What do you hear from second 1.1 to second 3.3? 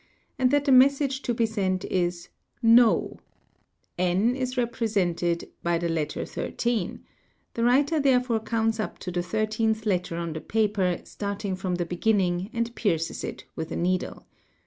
to be sent is "no",